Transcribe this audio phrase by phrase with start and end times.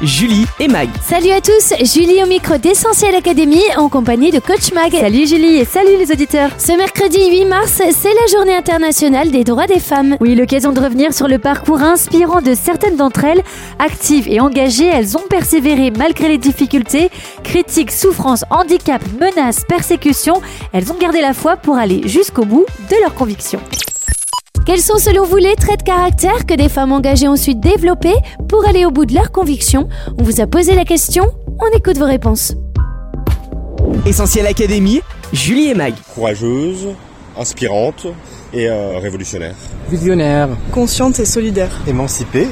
[0.00, 0.88] Julie et Mag.
[1.02, 4.90] Salut à tous, Julie au micro d'Essentiel Academy en compagnie de Coach Mag.
[4.92, 6.50] Salut Julie et salut les auditeurs.
[6.58, 10.16] Ce mercredi 8 mars, c'est la journée internationale des droits des femmes.
[10.20, 13.42] Oui, l'occasion de revenir sur le parcours inspirant de certaines d'entre elles.
[13.78, 17.10] Actives et engagées, elles ont persévéré malgré les difficultés,
[17.44, 20.40] critiques, souffrances, handicaps, menaces, persécutions.
[20.72, 23.60] Elles ont gardé la foi pour aller jusqu'au bout de leurs convictions.
[24.64, 28.14] Quels sont selon vous les traits de caractère que des femmes engagées ont su développer
[28.48, 29.88] pour aller au bout de leurs convictions
[30.18, 31.24] On vous a posé la question,
[31.58, 32.54] on écoute vos réponses.
[34.06, 35.00] Essentiel Académie,
[35.32, 35.94] Julie et Mag.
[36.14, 36.90] courageuse,
[37.36, 38.06] inspirante
[38.52, 39.56] et euh, révolutionnaire.
[39.90, 42.46] Visionnaire, consciente et solidaire, émancipée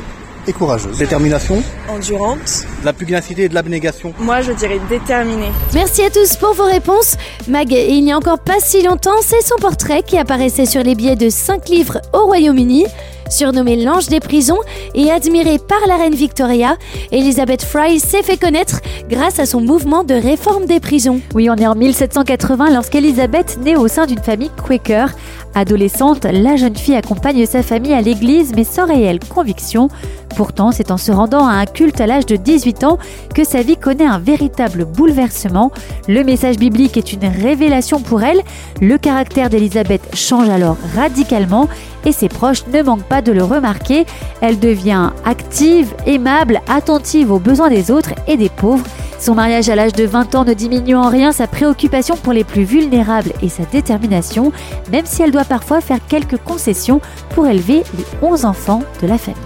[0.47, 0.99] et courageuse.
[0.99, 2.65] Détermination, endurante.
[2.81, 4.13] de la pugnacité et de l'abnégation.
[4.19, 5.51] Moi, je dirais déterminée.
[5.75, 7.17] Merci à tous pour vos réponses.
[7.49, 10.95] Mag, il n'y a encore pas si longtemps, c'est son portrait qui apparaissait sur les
[10.95, 12.87] billets de 5 livres au Royaume-Uni.
[13.31, 14.59] Surnommée l'ange des prisons
[14.95, 16.77] et admirée par la reine Victoria,
[17.13, 21.21] Elizabeth Fry s'est fait connaître grâce à son mouvement de réforme des prisons.
[21.35, 25.11] Oui, on est en 1780 lorsqu'Elizabeth naît au sein d'une famille Quaker.
[25.55, 29.89] Adolescente, la jeune fille accompagne sa famille à l'église mais sans réelle conviction.
[30.37, 32.99] Pourtant, c'est en se rendant à un culte à l'âge de 18 ans
[33.35, 35.71] que sa vie connaît un véritable bouleversement.
[36.09, 38.41] Le message biblique est une révélation pour elle.
[38.81, 41.69] Le caractère d'Elisabeth change alors radicalement
[42.07, 44.07] et ses proches ne manquent pas de le remarquer.
[44.41, 48.85] Elle devient active, aimable, attentive aux besoins des autres et des pauvres.
[49.19, 52.43] Son mariage à l'âge de 20 ans ne diminue en rien sa préoccupation pour les
[52.45, 54.51] plus vulnérables et sa détermination,
[54.91, 57.03] même si elle doit parfois faire quelques concessions
[57.35, 59.41] pour élever les 11 enfants de la famille.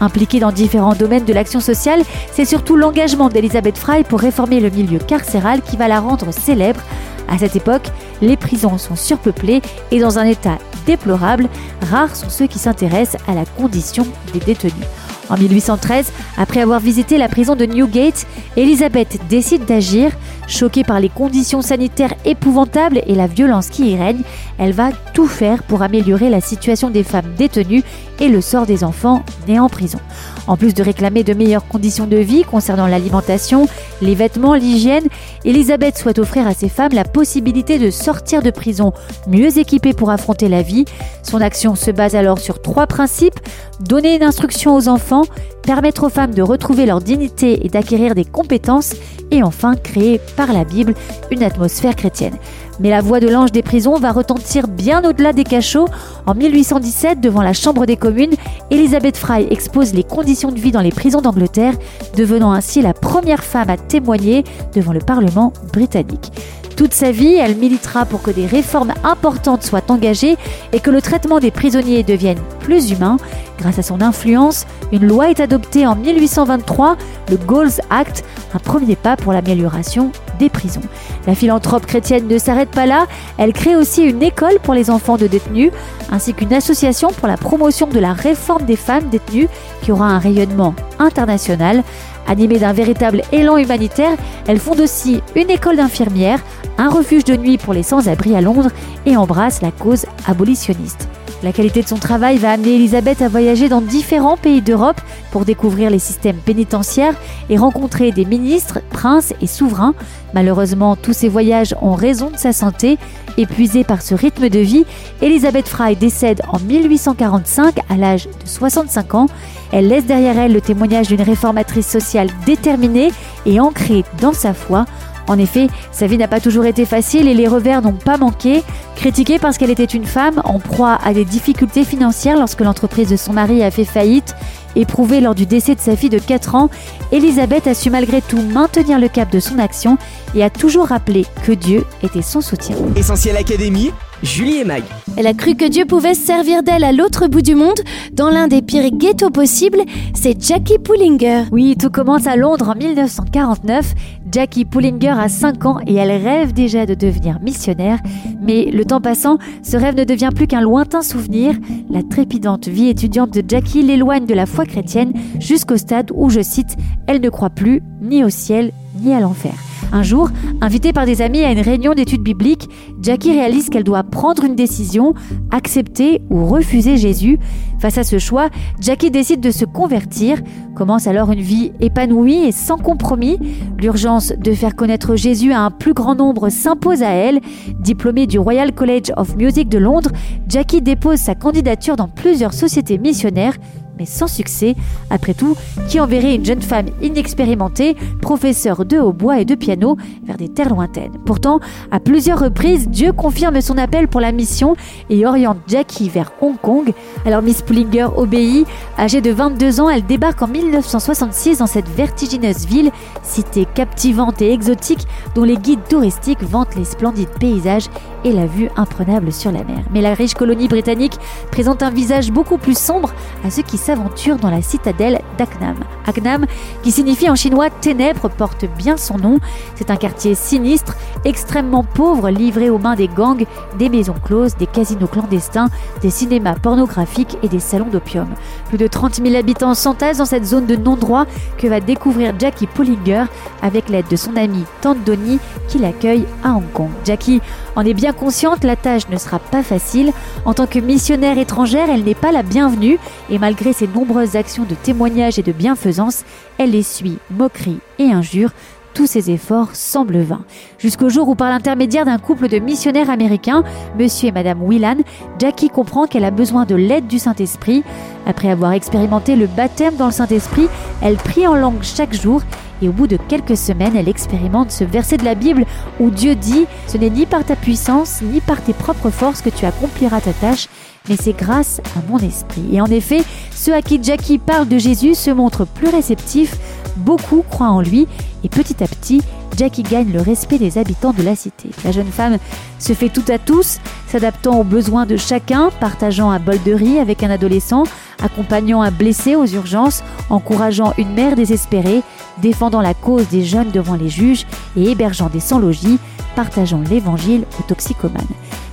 [0.00, 4.70] Impliquée dans différents domaines de l'action sociale, c'est surtout l'engagement d'Elisabeth Fry pour réformer le
[4.70, 6.80] milieu carcéral qui va la rendre célèbre.
[7.28, 7.88] À cette époque,
[8.22, 11.48] les prisons sont surpeuplées et dans un état déplorable.
[11.90, 14.86] Rares sont ceux qui s'intéressent à la condition des détenus.
[15.28, 18.26] En 1813, après avoir visité la prison de Newgate,
[18.56, 20.12] Elisabeth décide d'agir.
[20.46, 24.20] Choquée par les conditions sanitaires épouvantables et la violence qui y règne,
[24.58, 27.82] elle va tout faire pour améliorer la situation des femmes détenues
[28.20, 29.98] et le sort des enfants nés en prison.
[30.46, 33.68] En plus de réclamer de meilleures conditions de vie concernant l'alimentation,
[34.00, 35.06] les vêtements, l'hygiène,
[35.44, 38.92] Elisabeth souhaite offrir à ces femmes la possibilité de sortir de prison
[39.26, 40.84] mieux équipées pour affronter la vie.
[41.22, 43.40] Son action se base alors sur trois principes
[43.80, 45.24] donner une instruction aux enfants,
[45.62, 48.94] permettre aux femmes de retrouver leur dignité et d'acquérir des compétences,
[49.30, 50.94] et enfin créer par la Bible
[51.30, 52.36] une atmosphère chrétienne.
[52.80, 55.88] Mais la voix de l'ange des prisons va retentir bien au-delà des cachots.
[56.26, 58.34] En 1817, devant la Chambre des communes,
[58.70, 61.74] Elizabeth Fry expose les conditions de vie dans les prisons d'Angleterre,
[62.16, 64.44] devenant ainsi la première femme à témoigner
[64.74, 66.32] devant le Parlement britannique.
[66.76, 70.36] Toute sa vie, elle militera pour que des réformes importantes soient engagées
[70.74, 73.16] et que le traitement des prisonniers devienne plus humain.
[73.58, 76.98] Grâce à son influence, une loi est adoptée en 1823,
[77.30, 80.82] le Gauls Act, un premier pas pour l'amélioration des prisons.
[81.26, 83.06] La philanthrope chrétienne ne s'arrête pas là,
[83.38, 85.72] elle crée aussi une école pour les enfants de détenus,
[86.12, 89.48] ainsi qu'une association pour la promotion de la réforme des femmes détenues
[89.80, 91.82] qui aura un rayonnement international.
[92.28, 94.16] Animée d'un véritable élan humanitaire,
[94.48, 96.40] elle fonde aussi une école d'infirmières,
[96.78, 98.70] un refuge de nuit pour les sans-abri à Londres
[99.06, 101.08] et embrasse la cause abolitionniste.
[101.42, 105.00] La qualité de son travail va amener Elisabeth à voyager dans différents pays d'Europe
[105.30, 107.14] pour découvrir les systèmes pénitentiaires
[107.50, 109.94] et rencontrer des ministres, princes et souverains.
[110.32, 112.98] Malheureusement, tous ces voyages ont raison de sa santé.
[113.36, 114.86] Épuisée par ce rythme de vie,
[115.20, 119.26] Elisabeth Fry décède en 1845 à l'âge de 65 ans.
[119.72, 123.12] Elle laisse derrière elle le témoignage d'une réformatrice sociale déterminée
[123.44, 124.86] et ancrée dans sa foi.
[125.28, 128.62] En effet, sa vie n'a pas toujours été facile et les revers n'ont pas manqué.
[128.94, 133.16] Critiquée parce qu'elle était une femme en proie à des difficultés financières lorsque l'entreprise de
[133.16, 134.34] son mari a fait faillite,
[134.74, 136.70] éprouvée lors du décès de sa fille de 4 ans,
[137.12, 139.98] Elisabeth a su malgré tout maintenir le cap de son action
[140.34, 142.76] et a toujours rappelé que Dieu était son soutien.
[142.94, 144.82] Essentiel Académie, Julie et Mag.
[145.16, 147.80] Elle a cru que Dieu pouvait se servir d'elle à l'autre bout du monde,
[148.12, 149.82] dans l'un des pires ghettos possibles,
[150.14, 151.44] c'est Jackie Pullinger.
[151.52, 153.94] Oui, tout commence à Londres en 1949.
[154.32, 157.98] Jackie Pullinger a 5 ans et elle rêve déjà de devenir missionnaire.
[158.42, 161.54] Mais le temps passant, ce rêve ne devient plus qu'un lointain souvenir.
[161.90, 166.40] La trépidante vie étudiante de Jackie l'éloigne de la foi chrétienne jusqu'au stade où, je
[166.40, 166.76] cite,
[167.06, 168.72] elle ne croit plus ni au ciel
[169.14, 169.54] à l'enfer.
[169.92, 170.30] Un jour,
[170.60, 172.68] invitée par des amis à une réunion d'études bibliques,
[173.00, 175.14] Jackie réalise qu'elle doit prendre une décision,
[175.50, 177.38] accepter ou refuser Jésus.
[177.78, 178.48] Face à ce choix,
[178.80, 180.42] Jackie décide de se convertir,
[180.74, 183.38] commence alors une vie épanouie et sans compromis.
[183.78, 187.40] L'urgence de faire connaître Jésus à un plus grand nombre s'impose à elle.
[187.78, 190.10] Diplômée du Royal College of Music de Londres,
[190.48, 193.56] Jackie dépose sa candidature dans plusieurs sociétés missionnaires
[193.98, 194.74] mais sans succès.
[195.10, 195.56] Après tout,
[195.88, 200.70] qui enverrait une jeune femme inexpérimentée, professeure de hautbois et de piano, vers des terres
[200.70, 201.18] lointaines?
[201.24, 201.60] Pourtant,
[201.90, 204.76] à plusieurs reprises, Dieu confirme son appel pour la mission
[205.10, 206.92] et oriente Jackie vers Hong Kong.
[207.24, 208.66] Alors Miss Pullinger obéit.
[208.98, 212.90] Âgée de 22 ans, elle débarque en 1966 dans cette vertigineuse ville,
[213.22, 217.88] cité captivante et exotique dont les guides touristiques vantent les splendides paysages
[218.26, 219.78] et la vue imprenable sur la mer.
[219.92, 221.16] Mais la riche colonie britannique
[221.52, 223.12] présente un visage beaucoup plus sombre
[223.44, 225.76] à ceux qui s'aventurent dans la citadelle d'Aknam.
[226.06, 226.46] Aknam,
[226.82, 229.38] qui signifie en chinois ténèbres, porte bien son nom.
[229.76, 233.46] C'est un quartier sinistre, extrêmement pauvre, livré aux mains des gangs,
[233.78, 235.68] des maisons closes, des casinos clandestins,
[236.02, 238.28] des cinémas pornographiques et des salons d'opium.
[238.68, 241.26] Plus de 30 000 habitants s'entassent dans cette zone de non-droit
[241.58, 243.24] que va découvrir Jackie Pullinger
[243.62, 245.38] avec l'aide de son amie Tante Donnie
[245.68, 246.90] qui l'accueille à Hong Kong.
[247.04, 247.40] Jackie
[247.76, 250.12] en est bien consciente, la tâche ne sera pas facile.
[250.44, 252.98] En tant que missionnaire étrangère, elle n'est pas la bienvenue
[253.30, 256.24] et malgré ses nombreuses actions de témoignage et de bienfaisance,
[256.58, 258.50] elle essuie moqueries et injures
[258.96, 260.46] tous ses efforts semblent vains.
[260.78, 263.62] Jusqu'au jour où, par l'intermédiaire d'un couple de missionnaires américains,
[263.98, 264.96] monsieur et madame Whelan,
[265.38, 267.84] Jackie comprend qu'elle a besoin de l'aide du Saint-Esprit.
[268.24, 270.68] Après avoir expérimenté le baptême dans le Saint-Esprit,
[271.02, 272.40] elle prie en langue chaque jour
[272.82, 275.64] et au bout de quelques semaines, elle expérimente ce verset de la Bible
[276.00, 279.50] où Dieu dit Ce n'est ni par ta puissance, ni par tes propres forces que
[279.50, 280.68] tu accompliras ta tâche,
[281.08, 282.64] mais c'est grâce à mon esprit.
[282.72, 283.22] Et en effet,
[283.54, 286.56] ceux à qui Jackie parle de Jésus se montrent plus réceptifs,
[286.96, 288.06] beaucoup croient en lui,
[288.44, 289.22] et petit à petit,
[289.56, 291.70] Jackie gagne le respect des habitants de la cité.
[291.84, 292.36] La jeune femme
[292.78, 296.98] se fait tout à tous, s'adaptant aux besoins de chacun, partageant un bol de riz
[296.98, 297.84] avec un adolescent,
[298.22, 302.02] accompagnant un blessé aux urgences, encourageant une mère désespérée,
[302.42, 305.98] défendant la cause des jeunes devant les juges et hébergeant des sans-logis,
[306.34, 308.26] partageant l'évangile aux toxicomanes.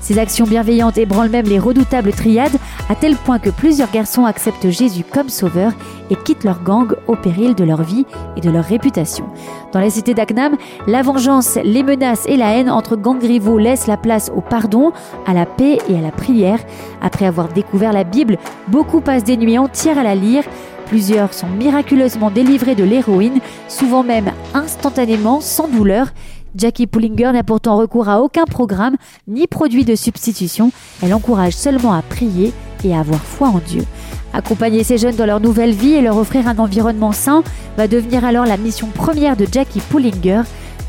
[0.03, 2.57] Ces actions bienveillantes ébranlent même les redoutables triades,
[2.89, 5.71] à tel point que plusieurs garçons acceptent Jésus comme sauveur
[6.09, 8.05] et quittent leur gang au péril de leur vie
[8.35, 9.23] et de leur réputation.
[9.71, 10.57] Dans la cité d'Aknam,
[10.87, 14.91] la vengeance, les menaces et la haine entre gangs rivaux laissent la place au pardon,
[15.25, 16.59] à la paix et à la prière.
[17.01, 20.43] Après avoir découvert la Bible, beaucoup passent des nuits entières à la lire.
[20.87, 23.39] Plusieurs sont miraculeusement délivrés de l'héroïne,
[23.69, 26.07] souvent même instantanément, sans douleur.
[26.55, 28.95] Jackie Pullinger n'a pourtant recours à aucun programme
[29.27, 30.71] ni produit de substitution.
[31.01, 32.53] Elle encourage seulement à prier
[32.83, 33.83] et à avoir foi en Dieu.
[34.33, 37.43] Accompagner ces jeunes dans leur nouvelle vie et leur offrir un environnement sain
[37.77, 40.41] va devenir alors la mission première de Jackie Pullinger.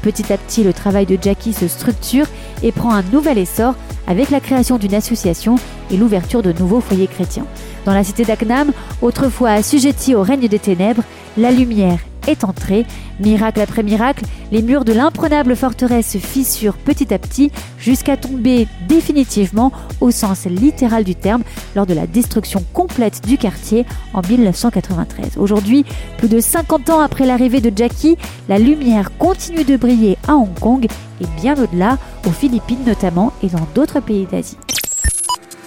[0.02, 2.26] Petit à petit, le travail de Jackie se structure
[2.62, 3.75] et prend un nouvel essor
[4.06, 5.56] avec la création d'une association
[5.90, 7.46] et l'ouverture de nouveaux foyers chrétiens.
[7.87, 8.70] Dans la cité d'Aknam,
[9.00, 11.02] autrefois assujettie au règne des ténèbres,
[11.38, 12.86] la lumière est entrée.
[13.20, 18.66] Miracle après miracle, les murs de l'imprenable forteresse se fissurent petit à petit jusqu'à tomber
[18.88, 21.42] définitivement au sens littéral du terme
[21.76, 25.38] lors de la destruction complète du quartier en 1993.
[25.38, 25.84] Aujourd'hui,
[26.18, 28.16] plus de 50 ans après l'arrivée de Jackie,
[28.48, 30.86] la lumière continue de briller à Hong Kong
[31.20, 34.56] et bien au-delà, aux Philippines notamment et dans d'autres pays d'Asie.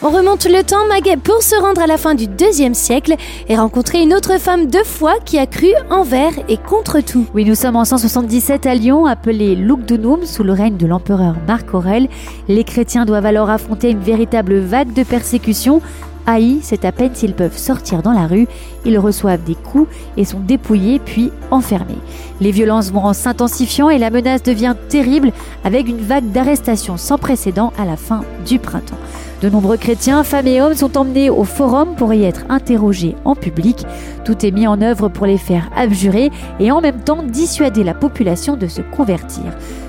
[0.03, 3.15] On remonte le temps, Mag, pour se rendre à la fin du deuxième siècle
[3.49, 7.25] et rencontrer une autre femme de foi qui a cru envers et contre tout.
[7.33, 11.73] Oui, nous sommes en 177 à Lyon, appelé Lugdunum, sous le règne de l'empereur Marc
[11.73, 12.09] Aurèle.
[12.47, 15.81] Les chrétiens doivent alors affronter une véritable vague de persécution.
[16.27, 18.47] Haïs, c'est à peine s'ils peuvent sortir dans la rue.
[18.85, 21.97] Ils reçoivent des coups et sont dépouillés puis enfermés.
[22.41, 25.31] Les violences vont en s'intensifiant et la menace devient terrible
[25.63, 28.97] avec une vague d'arrestations sans précédent à la fin du printemps.
[29.41, 33.35] De nombreux chrétiens, femmes et hommes sont emmenés au forum pour y être interrogés en
[33.35, 33.85] public.
[34.25, 37.93] Tout est mis en œuvre pour les faire abjurer et en même temps dissuader la
[37.93, 39.43] population de se convertir.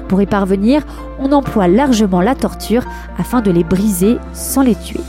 [0.07, 0.87] Pour y parvenir,
[1.18, 2.85] on emploie largement la torture
[3.18, 5.00] afin de les briser sans les tuer.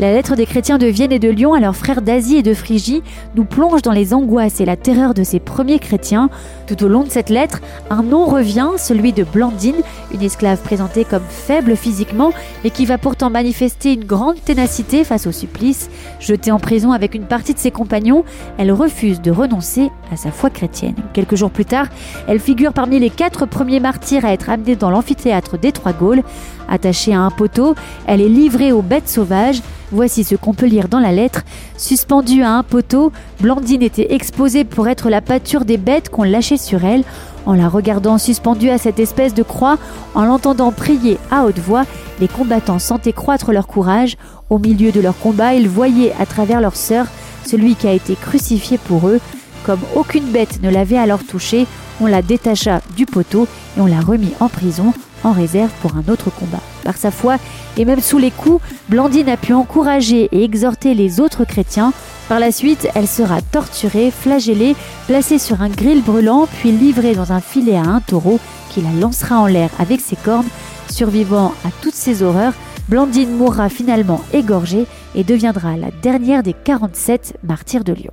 [0.00, 2.52] La lettre des chrétiens de Vienne et de Lyon à leurs frères d'Asie et de
[2.52, 3.04] Phrygie
[3.36, 6.30] nous plonge dans les angoisses et la terreur de ces premiers chrétiens.
[6.66, 7.60] Tout au long de cette lettre,
[7.90, 9.82] un nom revient, celui de Blandine,
[10.12, 12.32] une esclave présentée comme faible physiquement,
[12.64, 15.88] mais qui va pourtant manifester une grande ténacité face au supplice.
[16.18, 18.24] Jetée en prison avec une partie de ses compagnons,
[18.58, 20.94] elle refuse de renoncer à sa foi chrétienne.
[21.12, 21.86] Quelques jours plus tard,
[22.26, 26.22] elle figure parmi les quatre premiers martyrs à être amenés dans l'amphithéâtre des Trois Gaules.
[26.68, 27.74] Attachée à un poteau,
[28.06, 29.60] elle est livrée aux bêtes sauvages.
[29.92, 31.42] Voici ce qu'on peut lire dans la lettre.
[31.76, 36.56] Suspendue à un poteau, Blandine était exposée pour être la pâture des bêtes qu'on lâchait
[36.56, 37.04] sur elle.
[37.46, 39.76] En la regardant suspendue à cette espèce de croix,
[40.14, 41.84] en l'entendant prier à haute voix,
[42.20, 44.16] les combattants sentaient croître leur courage.
[44.48, 47.06] Au milieu de leur combat, ils voyaient à travers leur sœur
[47.46, 49.20] celui qui a été crucifié pour eux.
[49.64, 51.66] Comme aucune bête ne l'avait alors touché,
[52.00, 54.92] on la détacha du poteau et on l'a remis en prison
[55.24, 56.60] en réserve pour un autre combat.
[56.84, 57.36] Par sa foi
[57.78, 61.94] et même sous les coups, Blandine a pu encourager et exhorter les autres chrétiens.
[62.28, 67.32] Par la suite, elle sera torturée, flagellée, placée sur un grill brûlant, puis livrée dans
[67.32, 68.38] un filet à un taureau
[68.70, 70.48] qui la lancera en l'air avec ses cornes.
[70.90, 72.52] Survivant à toutes ces horreurs,
[72.88, 78.12] Blandine mourra finalement égorgée et deviendra la dernière des 47 martyrs de Lyon.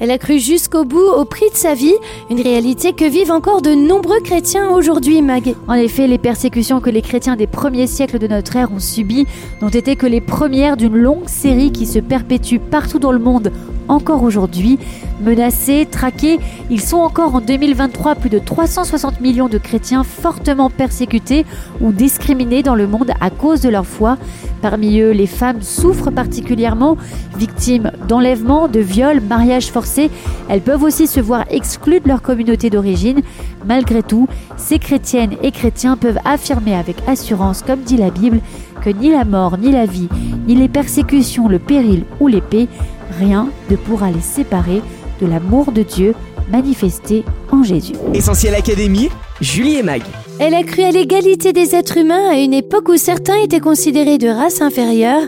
[0.00, 1.94] Elle a cru jusqu'au bout au prix de sa vie,
[2.30, 5.54] une réalité que vivent encore de nombreux chrétiens aujourd'hui, Mag.
[5.68, 9.26] En effet, les persécutions que les chrétiens des premiers siècles de notre ère ont subies
[9.60, 13.52] n'ont été que les premières d'une longue série qui se perpétue partout dans le monde
[13.90, 14.78] encore aujourd'hui.
[15.20, 16.38] Menacés, traqués,
[16.70, 21.44] ils sont encore en 2023 plus de 360 millions de chrétiens fortement persécutés
[21.80, 24.16] ou discriminés dans le monde à cause de leur foi.
[24.62, 26.96] Parmi eux, les femmes souffrent particulièrement,
[27.36, 30.10] victimes d'enlèvements, de viols, mariages forcés.
[30.48, 33.20] Elles peuvent aussi se voir exclues de leur communauté d'origine.
[33.66, 38.40] Malgré tout, ces chrétiennes et chrétiens peuvent affirmer avec assurance, comme dit la Bible,
[38.80, 40.08] que ni la mort, ni la vie,
[40.46, 42.68] ni les persécutions, le péril ou l'épée,
[43.18, 44.82] rien ne pourra les séparer
[45.20, 46.14] de l'amour de Dieu
[46.50, 47.92] manifesté en Jésus.
[48.14, 49.08] Essentiel Académie,
[49.40, 50.02] Julie et Mag.
[50.38, 54.18] Elle a cru à l'égalité des êtres humains à une époque où certains étaient considérés
[54.18, 55.22] de race inférieure.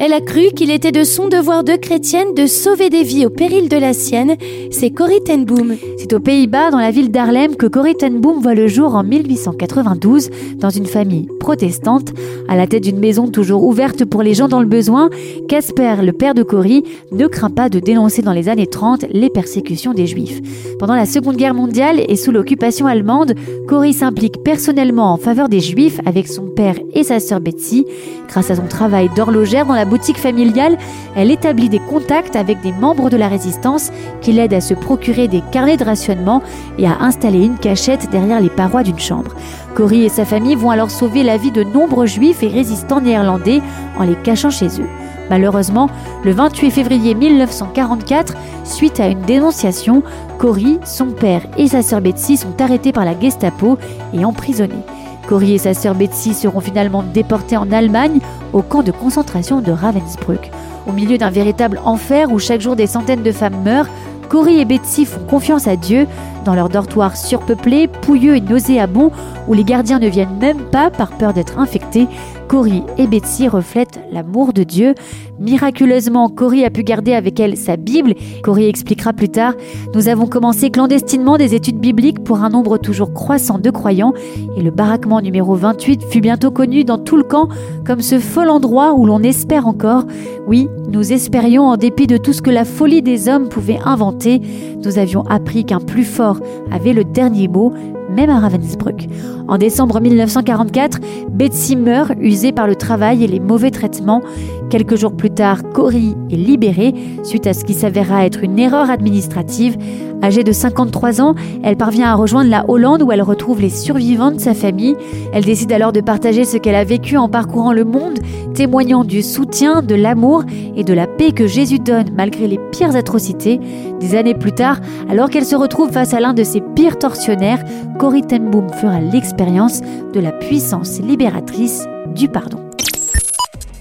[0.00, 3.30] Elle a cru qu'il était de son devoir de chrétienne de sauver des vies au
[3.30, 4.36] péril de la sienne.
[4.70, 5.74] C'est Corrie ten Boom.
[5.96, 9.02] C'est aux Pays-Bas, dans la ville d'Harlem, que Corrie ten Boom voit le jour en
[9.02, 12.12] 1892 dans une famille protestante.
[12.48, 15.10] À la tête d'une maison toujours ouverte pour les gens dans le besoin,
[15.48, 19.30] Casper, le père de Corrie, ne craint pas de dénoncer dans les années 30 les
[19.30, 20.40] persécutions des Juifs.
[20.78, 23.34] Pendant la Seconde Guerre mondiale et sous l'occupation allemande,
[23.66, 27.84] Corrie s'implique personnellement en faveur des Juifs avec son père et sa sœur Betsy.
[28.28, 30.76] Grâce à son travail d'horlogère dans la boutique familiale,
[31.16, 33.90] elle établit des contacts avec des membres de la résistance
[34.20, 36.42] qui l'aident à se procurer des carnets de rationnement
[36.78, 39.34] et à installer une cachette derrière les parois d'une chambre.
[39.74, 43.60] Cory et sa famille vont alors sauver la vie de nombreux juifs et résistants néerlandais
[43.98, 44.88] en les cachant chez eux.
[45.30, 45.90] Malheureusement,
[46.24, 50.02] le 28 février 1944, suite à une dénonciation,
[50.38, 53.78] Cory, son père et sa sœur Betsy sont arrêtés par la Gestapo
[54.14, 54.84] et emprisonnés.
[55.28, 58.20] Cory et sa sœur Betsy seront finalement déportés en Allemagne
[58.54, 60.50] au camp de concentration de Ravensbrück.
[60.86, 63.88] Au milieu d'un véritable enfer où chaque jour des centaines de femmes meurent,
[64.30, 66.06] Cory et Betsy font confiance à Dieu
[66.44, 69.10] dans leur dortoir surpeuplé, pouilleux et nauséabond,
[69.48, 72.06] où les gardiens ne viennent même pas par peur d'être infectés.
[72.48, 74.94] Cory et Betsy reflètent l'amour de Dieu.
[75.38, 78.14] Miraculeusement, Cory a pu garder avec elle sa Bible.
[78.42, 79.52] Cory expliquera plus tard
[79.94, 84.14] Nous avons commencé clandestinement des études bibliques pour un nombre toujours croissant de croyants,
[84.56, 87.48] et le baraquement numéro 28 fut bientôt connu dans tout le camp
[87.86, 90.04] comme ce fol endroit où l'on espère encore.
[90.46, 94.40] Oui, nous espérions en dépit de tout ce que la folie des hommes pouvait inventer.
[94.82, 96.37] Nous avions appris qu'un plus fort
[96.70, 97.72] avait le dernier mot,
[98.10, 99.08] même à Ravensbrück.
[99.48, 100.98] En décembre 1944,
[101.30, 104.22] Betsy meurt, usée par le travail et les mauvais traitements.
[104.70, 108.90] Quelques jours plus tard, Cory est libérée suite à ce qui s'avéra être une erreur
[108.90, 109.76] administrative.
[110.22, 114.32] Âgée de 53 ans, elle parvient à rejoindre la Hollande où elle retrouve les survivants
[114.32, 114.96] de sa famille.
[115.32, 118.18] Elle décide alors de partager ce qu'elle a vécu en parcourant le monde,
[118.52, 120.42] témoignant du soutien, de l'amour
[120.76, 123.60] et de la paix que Jésus donne malgré les pires atrocités.
[124.00, 127.64] Des années plus tard, alors qu'elle se retrouve face à l'un de ses pires tortionnaires,
[127.98, 129.80] Corrie ten Boom fera l'expérience
[130.12, 132.60] de la puissance libératrice du pardon.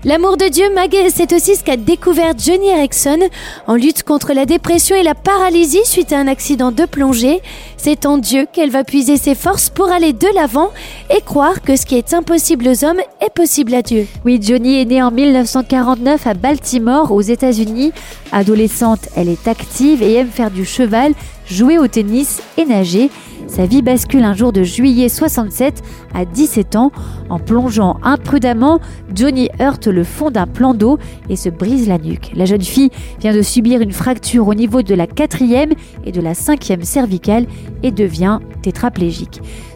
[0.04, 3.20] L'amour de Dieu, Mag, c'est aussi ce qu'a découvert Johnny Erickson
[3.68, 7.42] en lutte contre la dépression et la paralysie suite à un accident de plongée.
[7.78, 10.72] C'est en Dieu qu'elle va puiser ses forces pour aller de l'avant
[11.16, 14.08] et croire que ce qui est impossible aux hommes est possible à Dieu.
[14.24, 17.92] Oui, Johnny est née en 1949 à Baltimore, aux États-Unis.
[18.32, 21.14] Adolescente, elle est active et aime faire du cheval,
[21.50, 23.10] jouer au tennis et nager.
[23.48, 25.82] Sa vie bascule un jour de juillet 67
[26.14, 26.92] à 17 ans.
[27.30, 28.80] En plongeant imprudemment,
[29.16, 30.98] Johnny heurte le fond d'un plan d'eau
[31.30, 32.32] et se brise la nuque.
[32.36, 32.90] La jeune fille
[33.20, 35.72] vient de subir une fracture au niveau de la quatrième
[36.06, 37.46] et de la cinquième cervicale
[37.84, 38.40] et devient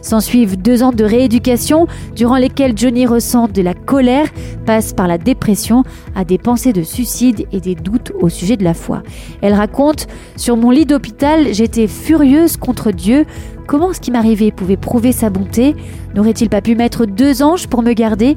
[0.00, 4.26] S'ensuivent deux ans de rééducation durant lesquels Johnny ressent de la colère,
[4.66, 5.84] passe par la dépression
[6.14, 9.02] à des pensées de suicide et des doutes au sujet de la foi.
[9.40, 10.06] Elle raconte
[10.36, 13.26] Sur mon lit d'hôpital, j'étais furieuse contre Dieu.
[13.66, 15.76] Comment ce qui m'arrivait pouvait prouver sa bonté?
[16.14, 18.36] N'aurait-il pas pu mettre deux anges pour me garder?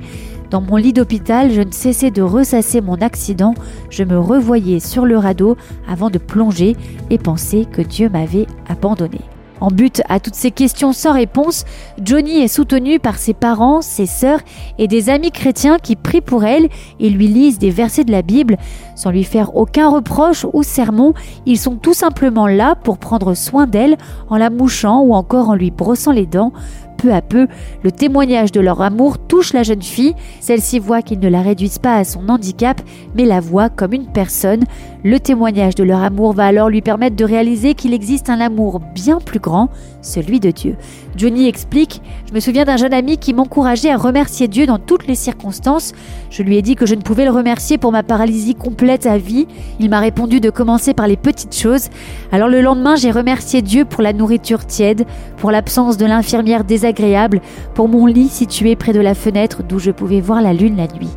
[0.51, 3.55] Dans mon lit d'hôpital, je ne cessais de ressasser mon accident,
[3.89, 5.57] je me revoyais sur le radeau
[5.87, 6.75] avant de plonger
[7.09, 9.21] et penser que Dieu m'avait abandonné.
[9.61, 11.65] En but à toutes ces questions sans réponse,
[12.03, 14.39] Johnny est soutenu par ses parents, ses sœurs
[14.77, 16.67] et des amis chrétiens qui prient pour elle
[16.99, 18.57] et lui lisent des versets de la Bible.
[18.95, 21.13] Sans lui faire aucun reproche ou sermon,
[21.45, 23.97] ils sont tout simplement là pour prendre soin d'elle
[24.29, 26.51] en la mouchant ou encore en lui brossant les dents.
[26.97, 27.47] Peu à peu,
[27.83, 30.15] le témoignage de leur amour touche la jeune fille.
[30.39, 32.81] Celle-ci voit qu'ils ne la réduisent pas à son handicap,
[33.15, 34.63] mais la voit comme une personne.
[35.05, 38.79] Le témoignage de leur amour va alors lui permettre de réaliser qu'il existe un amour
[38.79, 39.69] bien plus grand,
[40.01, 40.77] celui de Dieu.
[41.15, 45.05] Johnny explique Je me souviens d'un jeune ami qui m'encourageait à remercier Dieu dans toutes
[45.05, 45.91] les circonstances.
[46.31, 49.19] Je lui ai dit que je ne pouvais le remercier pour ma paralysie complète à
[49.19, 49.45] vie.
[49.79, 51.89] Il m'a répondu de commencer par les petites choses.
[52.31, 55.05] Alors le lendemain, j'ai remercié Dieu pour la nourriture tiède,
[55.37, 57.41] pour l'absence de l'infirmière désagréable,
[57.75, 60.87] pour mon lit situé près de la fenêtre d'où je pouvais voir la lune la
[60.87, 61.11] nuit.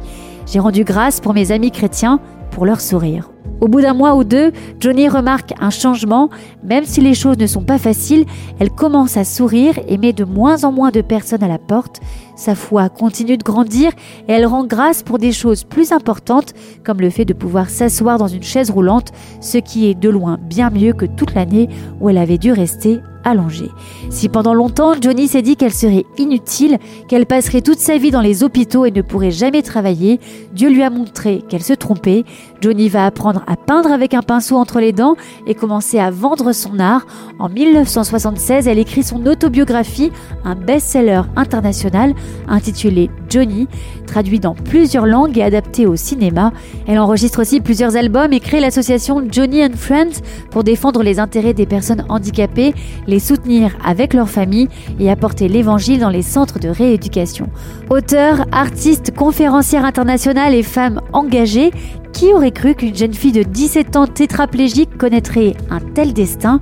[0.50, 3.30] J'ai rendu grâce pour mes amis chrétiens, pour leur sourire.
[3.60, 6.30] Au bout d'un mois ou deux, Johnny remarque un changement.
[6.62, 8.24] Même si les choses ne sont pas faciles,
[8.58, 12.00] elle commence à sourire et met de moins en moins de personnes à la porte.
[12.34, 13.92] Sa foi continue de grandir
[14.28, 18.16] et elle rend grâce pour des choses plus importantes, comme le fait de pouvoir s'asseoir
[18.16, 21.68] dans une chaise roulante, ce qui est de loin bien mieux que toute l'année
[22.00, 23.70] où elle avait dû rester allongée.
[24.10, 28.20] Si pendant longtemps Johnny s'est dit qu'elle serait inutile, qu'elle passerait toute sa vie dans
[28.20, 30.20] les hôpitaux et ne pourrait jamais travailler,
[30.52, 32.24] Dieu lui a montré qu'elle se trompait.
[32.60, 36.52] Johnny va apprendre à peindre avec un pinceau entre les dents et commencer à vendre
[36.52, 37.06] son art.
[37.38, 40.10] En 1976, elle écrit son autobiographie,
[40.44, 42.14] un best-seller international
[42.48, 43.68] intitulé Johnny,
[44.06, 46.52] traduit dans plusieurs langues et adapté au cinéma.
[46.86, 51.54] Elle enregistre aussi plusieurs albums et crée l'association Johnny and Friends pour défendre les intérêts
[51.54, 52.74] des personnes handicapées,
[53.06, 54.68] les soutenir avec leur famille
[54.98, 57.48] et apporter l'évangile dans les centres de rééducation.
[57.90, 61.70] Auteur, artiste, conférencière internationale et femme engagée,
[62.12, 66.60] qui aurait cru qu'une jeune fille de 17 ans tétraplégique connaîtrait un tel destin?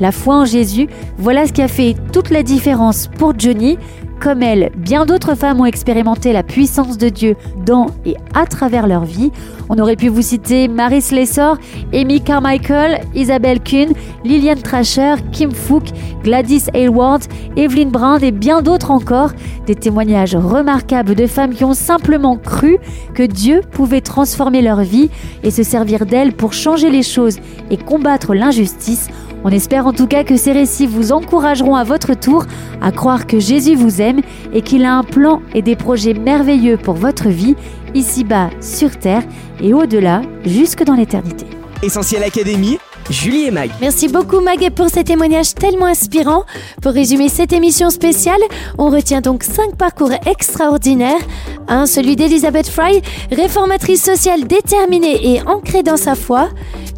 [0.00, 3.78] La foi en Jésus, voilà ce qui a fait toute la différence pour Johnny.
[4.20, 8.86] Comme elle, bien d'autres femmes ont expérimenté la puissance de Dieu dans et à travers
[8.86, 9.30] leur vie.
[9.68, 11.58] On aurait pu vous citer Marie Slessor,
[11.92, 13.92] Amy Carmichael, Isabelle Kuhn,
[14.24, 15.84] Lillian Trasher, Kim Fook,
[16.22, 17.22] Gladys Aylward,
[17.56, 19.32] Evelyn Brand et bien d'autres encore.
[19.66, 22.78] Des témoignages remarquables de femmes qui ont simplement cru
[23.14, 25.10] que Dieu pouvait transformer leur vie
[25.42, 27.38] et se servir d'elles pour changer les choses
[27.70, 29.08] et combattre l'injustice.
[29.44, 32.46] On espère en tout cas que ces récits vous encourageront à votre tour
[32.80, 34.22] à croire que Jésus vous aime
[34.54, 37.54] et qu'il a un plan et des projets merveilleux pour votre vie,
[37.94, 39.22] ici-bas, sur Terre
[39.62, 41.44] et au-delà, jusque dans l'éternité.
[41.82, 42.78] Essentiel Académie,
[43.10, 43.70] Julie et Mag.
[43.82, 46.44] Merci beaucoup Mag pour ces témoignages tellement inspirants.
[46.80, 48.40] Pour résumer cette émission spéciale,
[48.78, 51.20] on retient donc cinq parcours extraordinaires.
[51.68, 56.48] Un, celui d'Elizabeth Fry, réformatrice sociale déterminée et ancrée dans sa foi.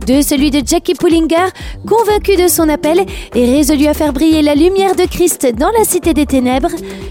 [0.06, 1.48] Deux, celui de Jackie Pullinger,
[1.84, 5.82] convaincu de son appel et résolu à faire briller la lumière de Christ dans la
[5.82, 6.70] cité des ténèbres.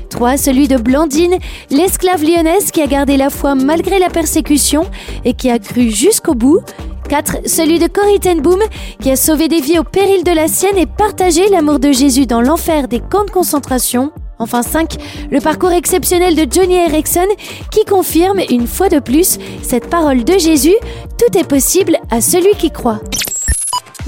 [0.09, 1.37] Trois, celui de Blandine,
[1.71, 4.85] l'esclave lyonnaise qui a gardé la foi malgré la persécution
[5.25, 6.61] et qui a cru jusqu'au bout.
[7.09, 7.39] 4.
[7.45, 8.61] Celui de Corrie ten Boom,
[9.01, 12.25] qui a sauvé des vies au péril de la sienne et partagé l'amour de Jésus
[12.25, 14.11] dans l'enfer des camps de concentration.
[14.39, 14.95] Enfin 5.
[15.31, 17.27] Le parcours exceptionnel de Johnny Erickson,
[17.71, 20.75] qui confirme une fois de plus cette parole de Jésus,
[21.17, 22.99] tout est possible à celui qui croit.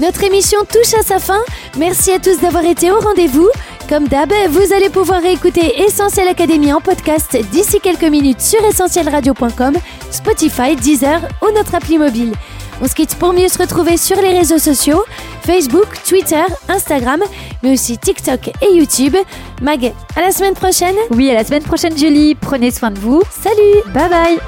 [0.00, 1.40] Notre émission touche à sa fin.
[1.76, 3.48] Merci à tous d'avoir été au rendez-vous.
[3.88, 9.74] Comme d'hab, vous allez pouvoir écouter Essentiel Académie en podcast d'ici quelques minutes sur essentielradio.com,
[10.10, 12.34] Spotify, Deezer ou notre appli mobile.
[12.80, 15.02] On se quitte pour mieux se retrouver sur les réseaux sociaux,
[15.42, 17.22] Facebook, Twitter, Instagram,
[17.62, 19.16] mais aussi TikTok et YouTube.
[19.62, 20.94] Mag, à la semaine prochaine.
[21.10, 23.22] Oui, à la semaine prochaine Julie, prenez soin de vous.
[23.30, 24.38] Salut Bye bye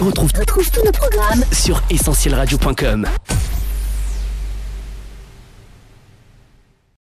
[0.00, 3.06] On retrouve, tous nos programmes sur essentielradio.com.